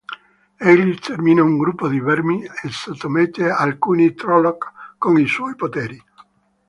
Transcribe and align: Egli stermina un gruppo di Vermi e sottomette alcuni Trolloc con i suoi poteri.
Egli 0.57 0.95
stermina 0.97 1.43
un 1.43 1.59
gruppo 1.59 1.87
di 1.87 1.99
Vermi 1.99 2.43
e 2.43 2.69
sottomette 2.71 3.51
alcuni 3.51 4.15
Trolloc 4.15 4.95
con 4.97 5.19
i 5.19 5.27
suoi 5.27 5.53
poteri. 5.55 6.03